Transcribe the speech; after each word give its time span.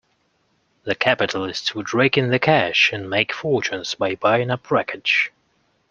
The 0.83 0.95
capitalists 0.95 1.75
would 1.75 1.93
rake 1.93 2.17
in 2.17 2.31
the 2.31 2.39
cash, 2.39 2.91
and 2.91 3.07
make 3.07 3.31
fortunes 3.31 3.93
by 3.93 4.15
buying 4.15 4.49
up 4.49 4.71
wreckage. 4.71 5.31